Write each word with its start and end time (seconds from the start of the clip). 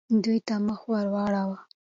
دوی 0.23 0.39
ته 0.47 0.55
مخ 0.65 0.79
ورواړوه. 0.91 1.59